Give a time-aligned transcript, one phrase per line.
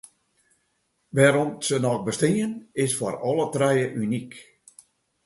[1.15, 2.51] Wêrom’t se noch bestean,
[2.83, 4.33] is foar alle trije unyk.